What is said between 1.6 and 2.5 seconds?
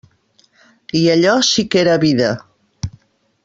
que era vida.